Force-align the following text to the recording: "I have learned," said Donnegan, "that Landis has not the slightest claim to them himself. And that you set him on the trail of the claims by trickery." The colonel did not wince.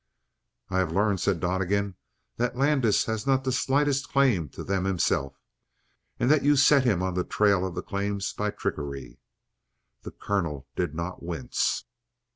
"I 0.71 0.79
have 0.79 0.91
learned," 0.91 1.19
said 1.19 1.39
Donnegan, 1.39 1.95
"that 2.37 2.57
Landis 2.57 3.05
has 3.05 3.27
not 3.27 3.43
the 3.43 3.51
slightest 3.51 4.09
claim 4.09 4.49
to 4.49 4.63
them 4.63 4.85
himself. 4.85 5.39
And 6.19 6.27
that 6.31 6.41
you 6.43 6.55
set 6.55 6.83
him 6.83 7.03
on 7.03 7.13
the 7.13 7.23
trail 7.23 7.63
of 7.67 7.75
the 7.75 7.83
claims 7.83 8.33
by 8.33 8.49
trickery." 8.49 9.19
The 10.01 10.09
colonel 10.09 10.65
did 10.75 10.95
not 10.95 11.21
wince. 11.21 11.83